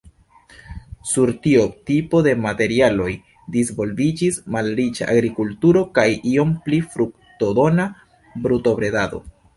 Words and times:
Sur 1.09 1.31
tiu 1.43 1.65
tipo 1.89 2.21
de 2.27 2.33
materialoj 2.45 3.11
disvolviĝis 3.57 4.41
malriĉa 4.57 5.11
agrikulturo 5.13 5.85
kaj 5.99 6.09
iom 6.35 6.57
pli 6.65 6.81
fruktodona 6.95 7.87
brutobredado. 8.47 9.23